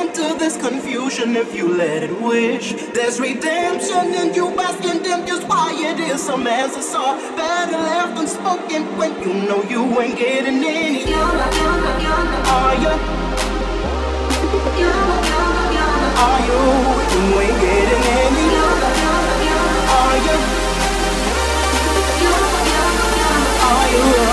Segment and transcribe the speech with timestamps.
[0.00, 2.72] end to this confusion if you let it wish.
[2.94, 6.22] There's redemption in you asking them just why it is.
[6.22, 11.10] Some answers are better left unspoken when you know you ain't getting any.
[11.10, 11.94] Younger, younger,
[12.58, 12.92] Are you?
[16.26, 16.60] Are you?
[17.14, 18.46] You ain't getting any.
[20.00, 20.36] Are you?
[23.62, 24.29] Are you?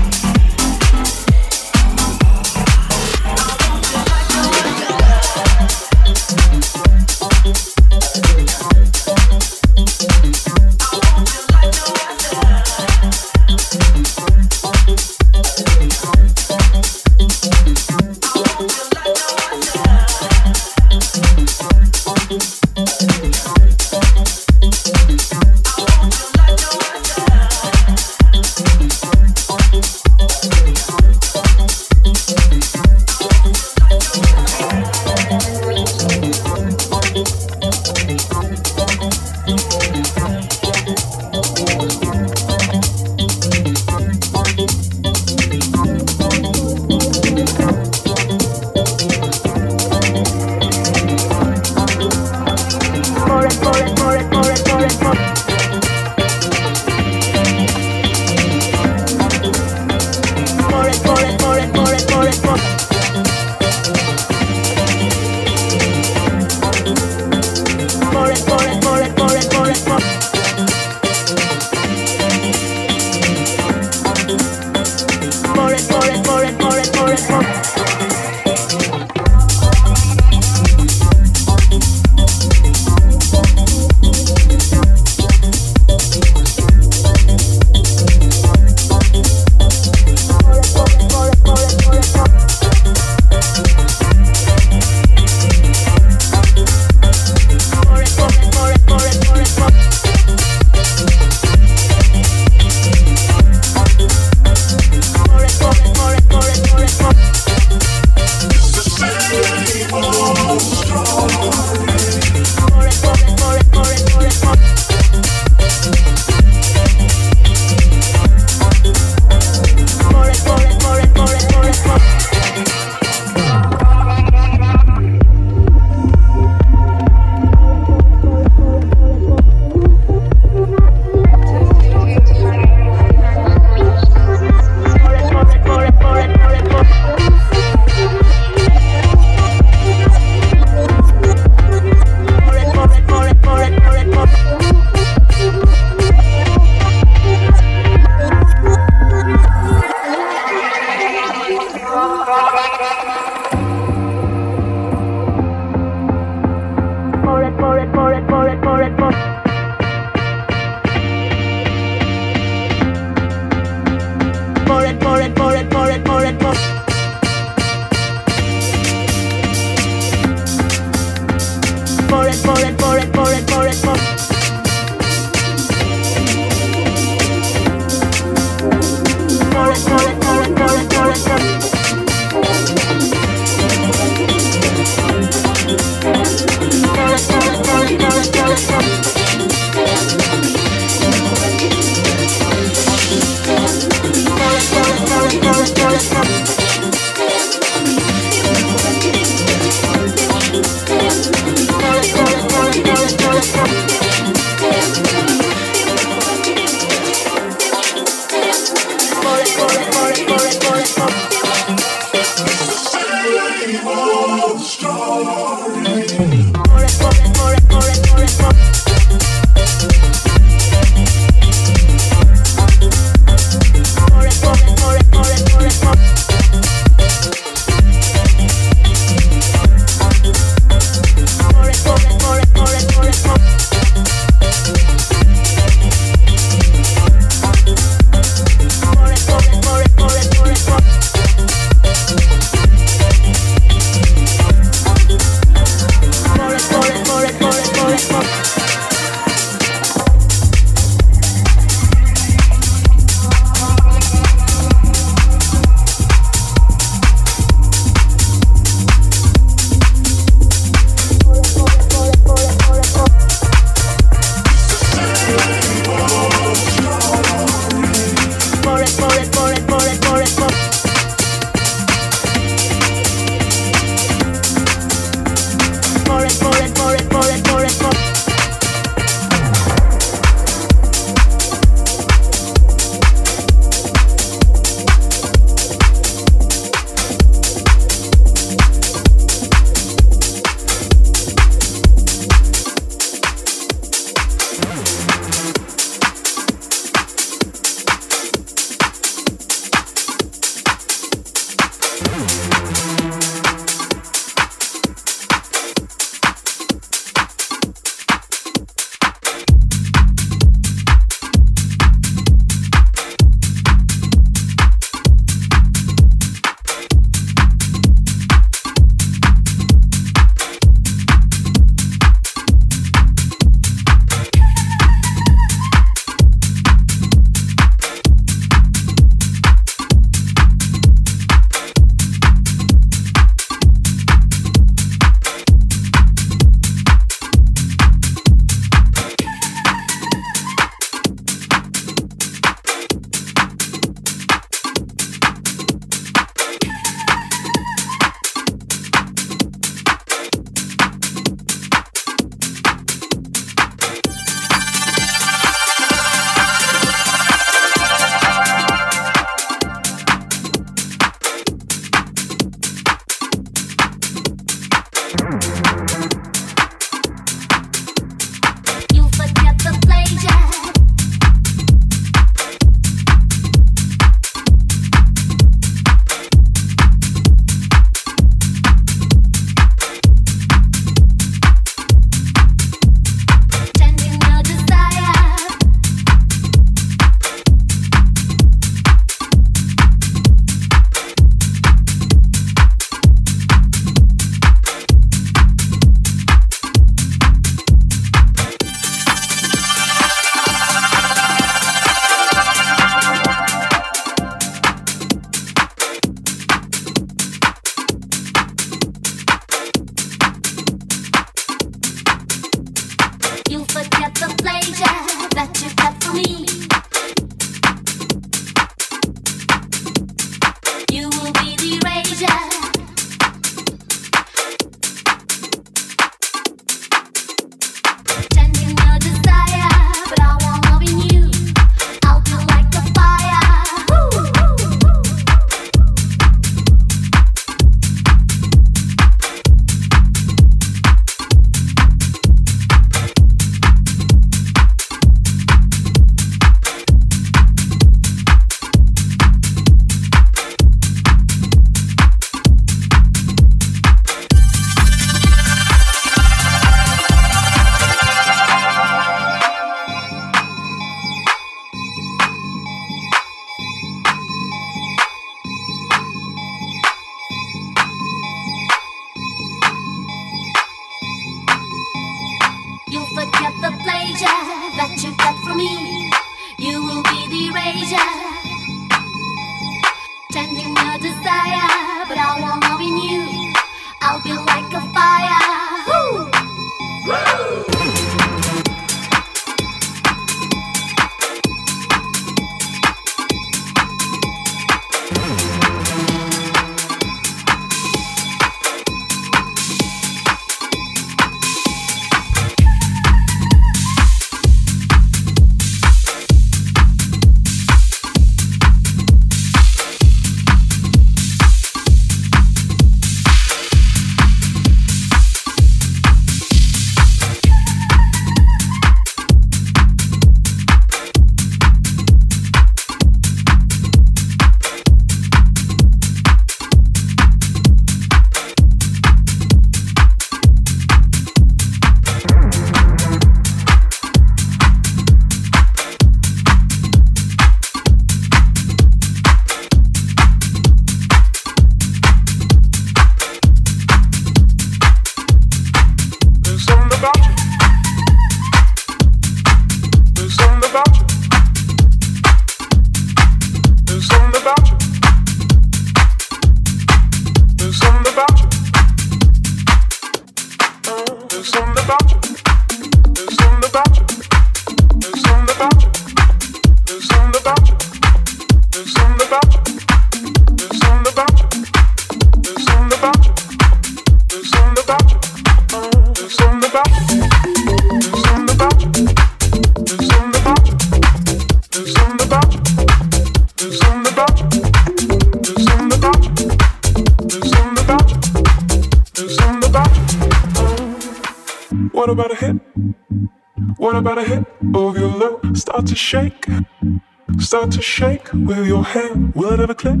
[597.72, 599.34] To shake with your hand.
[599.34, 600.00] Will it ever click?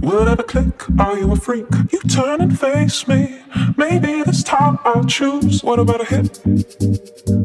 [0.00, 0.88] Will it ever click?
[0.98, 1.66] Are you a freak?
[1.92, 3.42] You turn and face me.
[3.76, 5.62] Maybe this time I'll choose.
[5.62, 6.40] What about a hit?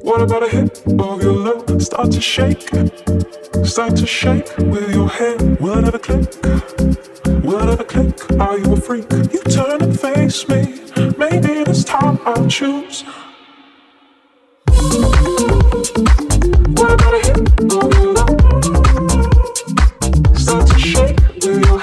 [0.02, 1.82] What about a hit of your love?
[1.82, 2.70] Start to shake,
[3.66, 5.60] start to shake with your hand.
[5.60, 6.34] Will it ever click?
[7.44, 8.40] Will it ever click?
[8.40, 9.12] Are you a freak?
[9.12, 10.80] You turn and face me.
[11.18, 13.04] Maybe this time I'll choose.
[16.78, 18.11] What about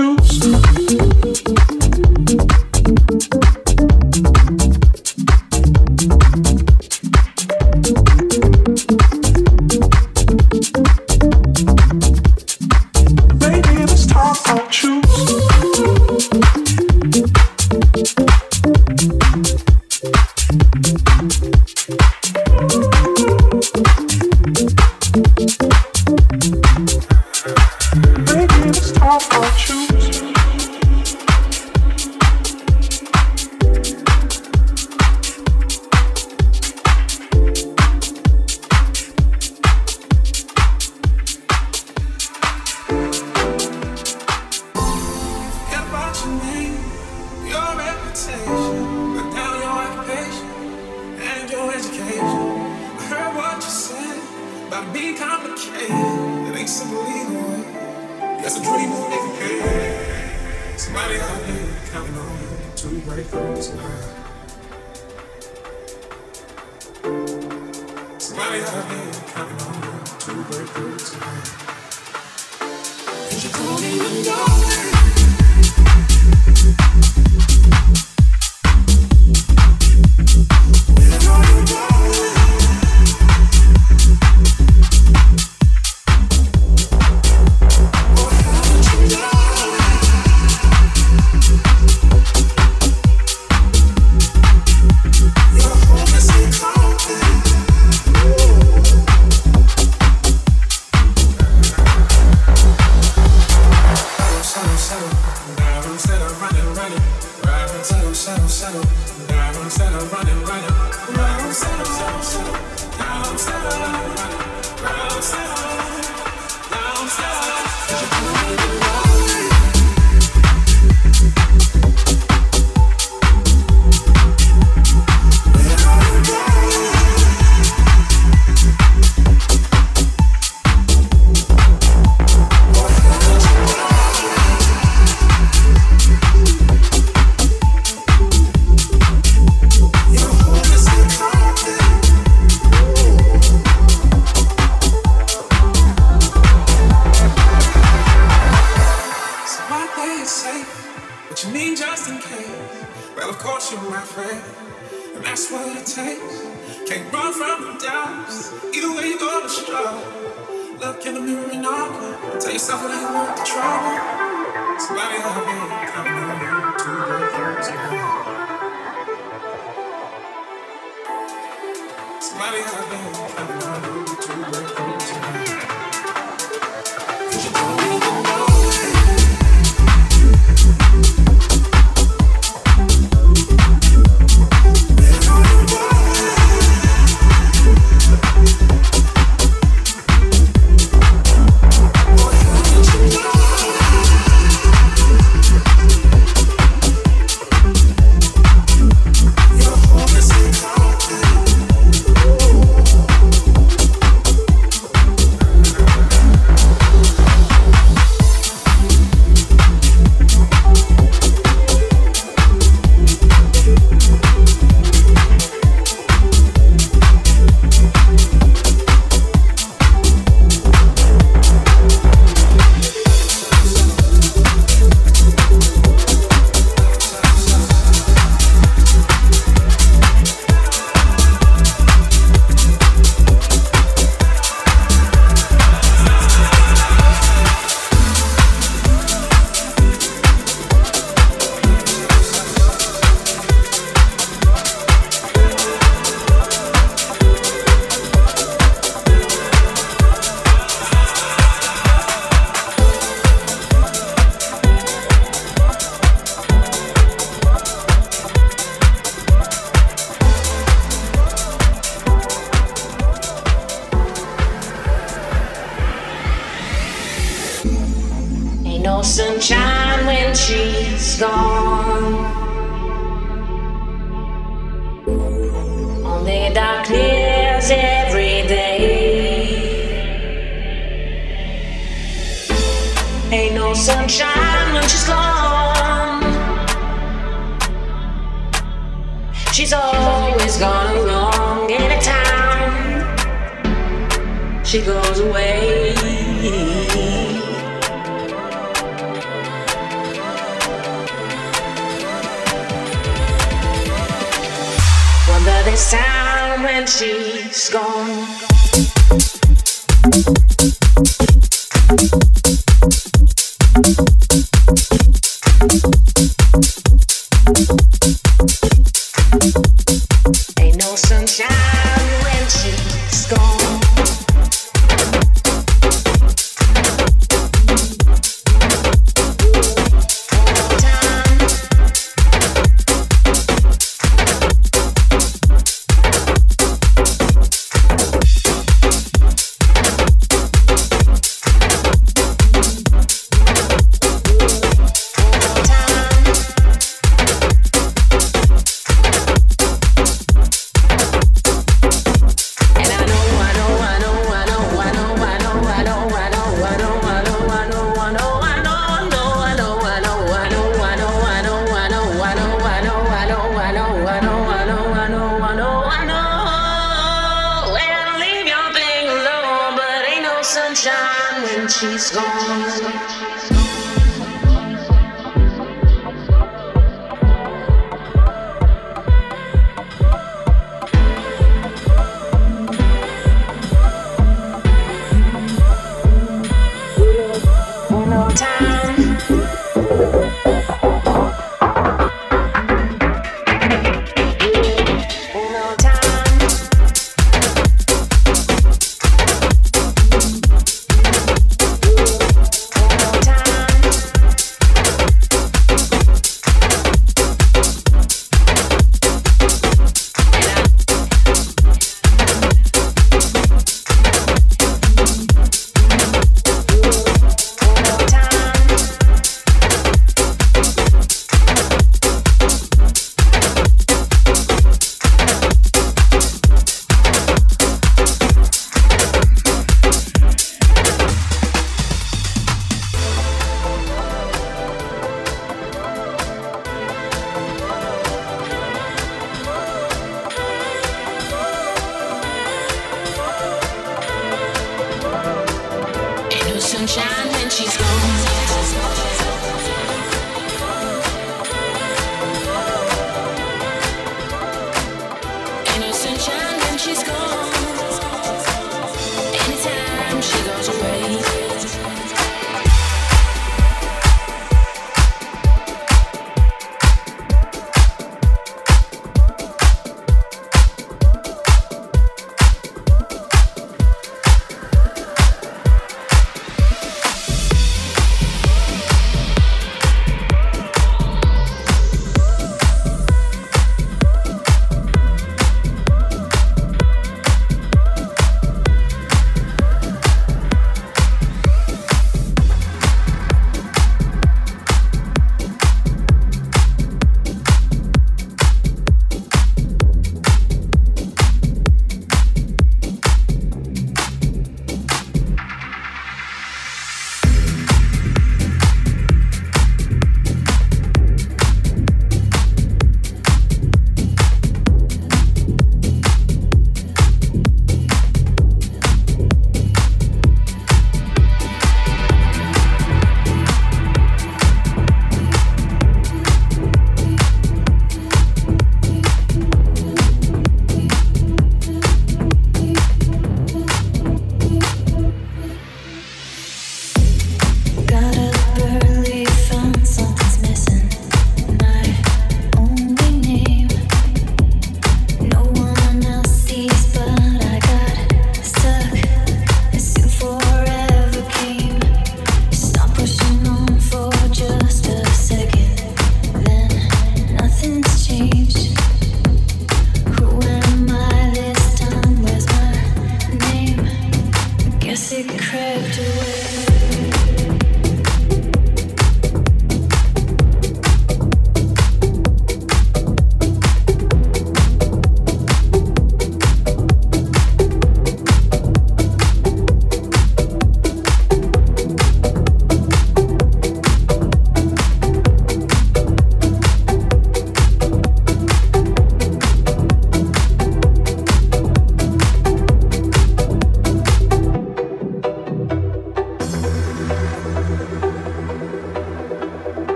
[0.00, 0.79] Choose.